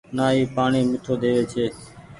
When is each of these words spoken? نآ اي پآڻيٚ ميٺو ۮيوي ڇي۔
نآ 0.15 0.25
اي 0.35 0.41
پآڻيٚ 0.55 0.89
ميٺو 0.89 1.13
ۮيوي 1.21 1.43
ڇي۔ 1.51 1.63